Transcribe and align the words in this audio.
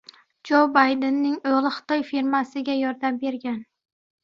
Jo 0.49 0.61
Baydenning 0.77 1.35
o‘g‘li 1.51 1.73
Xitoy 1.77 2.03
firmasiga 2.09 2.81
yordam 2.81 3.23
bergan 3.27 3.63